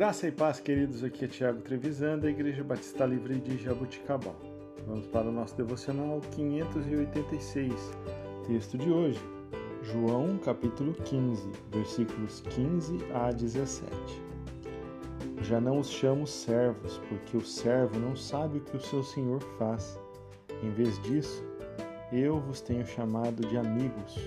[0.00, 1.04] Graça e paz, queridos.
[1.04, 4.34] Aqui é Tiago Trevisan, da Igreja Batista Livre de Jabuticabal.
[4.86, 7.74] Vamos para o nosso devocional 586.
[8.46, 9.20] Texto de hoje,
[9.82, 13.92] João capítulo 15, versículos 15 a 17.
[15.42, 19.42] Já não os chamo servos, porque o servo não sabe o que o seu senhor
[19.58, 20.00] faz.
[20.62, 21.44] Em vez disso,
[22.10, 24.18] eu vos tenho chamado de amigos,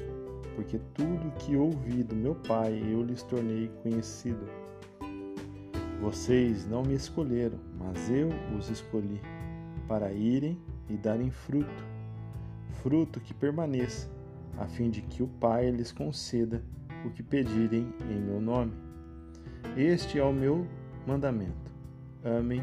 [0.55, 4.62] porque tudo que ouvi do meu Pai eu lhes tornei conhecido.
[6.03, 9.21] Vocês não me escolheram, mas eu os escolhi,
[9.87, 11.85] para irem e darem fruto,
[12.81, 14.11] fruto que permaneça,
[14.57, 16.61] a fim de que o Pai lhes conceda
[17.05, 18.73] o que pedirem em meu nome.
[19.77, 20.67] Este é o meu
[21.07, 21.71] mandamento:
[22.21, 22.61] amem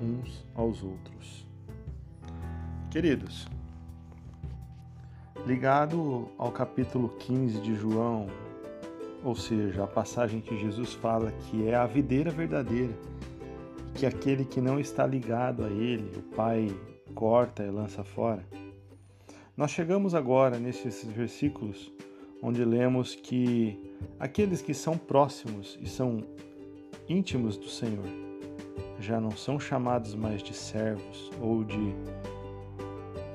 [0.00, 1.44] uns aos outros.
[2.88, 3.48] Queridos,
[5.44, 8.28] ligado ao capítulo 15 de João,
[9.24, 12.92] ou seja, a passagem que Jesus fala que é a videira verdadeira,
[13.94, 16.68] que aquele que não está ligado a ele, o Pai
[17.14, 18.44] corta e lança fora.
[19.56, 21.92] Nós chegamos agora nesses versículos
[22.42, 26.24] onde lemos que aqueles que são próximos e são
[27.08, 28.22] íntimos do Senhor
[29.02, 31.92] já não são chamados mais de servos ou de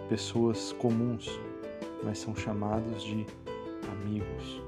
[0.08, 1.30] pessoas comuns,
[2.04, 3.26] mas são chamados de
[3.92, 4.62] amigos.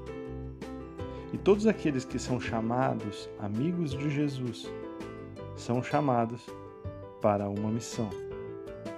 [1.32, 4.70] E todos aqueles que são chamados amigos de Jesus
[5.56, 6.46] são chamados
[7.20, 8.10] para uma missão,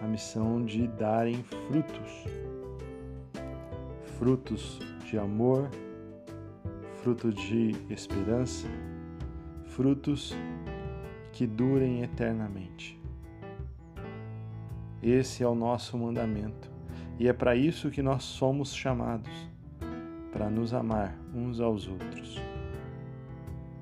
[0.02, 2.24] a missão de darem frutos.
[4.18, 5.68] Frutos de amor,
[7.02, 8.68] frutos de esperança,
[9.66, 10.34] frutos
[11.32, 13.00] que durem eternamente.
[15.02, 16.70] Esse é o nosso mandamento
[17.18, 19.51] e é para isso que nós somos chamados
[20.32, 22.40] para nos amar uns aos outros,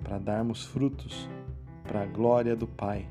[0.03, 1.29] para darmos frutos
[1.91, 3.05] para a glória do Pai,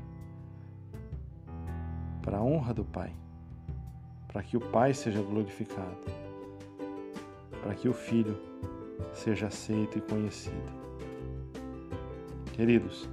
[2.22, 3.12] para a honra do Pai,
[4.26, 6.00] para que o Pai seja glorificado,
[7.62, 8.38] para que o Filho
[9.12, 10.80] seja aceito e conhecido.
[12.54, 13.06] Queridos,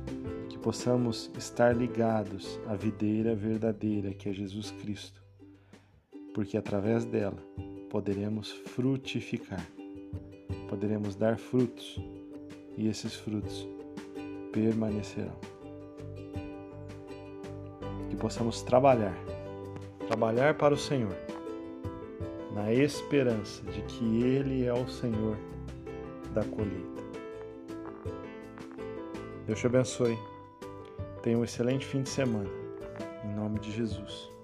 [0.47, 5.21] que possamos estar ligados à videira verdadeira que é Jesus Cristo,
[6.33, 7.44] porque através dela
[7.89, 9.76] poderemos frutificar
[10.67, 12.00] poderemos dar frutos
[12.78, 13.67] e esses frutos
[14.51, 15.35] permanecerão.
[18.09, 19.16] Que possamos trabalhar,
[20.07, 21.16] trabalhar para o Senhor,
[22.53, 25.38] na esperança de que Ele é o Senhor
[26.33, 27.03] da colheita.
[29.45, 30.17] Deus te abençoe.
[31.23, 32.50] Tenha um excelente fim de semana.
[33.23, 34.36] Em nome de Jesus.